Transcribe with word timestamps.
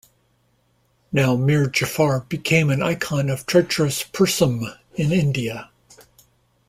Now 1.11 1.35
Mir 1.35 1.67
Jafar 1.69 2.21
become 2.21 2.71
an 2.71 2.81
icon 2.81 3.29
of 3.29 3.45
treacherous 3.45 4.01
persom 4.03 4.63
in 4.95 5.11
India. 5.11 5.69